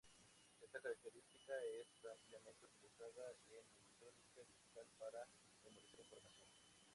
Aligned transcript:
Esta 0.63 0.79
característica 0.81 1.53
es 1.79 1.87
ampliamente 2.11 2.65
utilizada 2.65 3.33
en 3.51 3.63
electrónica 4.09 4.41
digital 4.49 4.87
para 4.97 5.27
memorizar 5.63 5.99
información. 5.99 6.49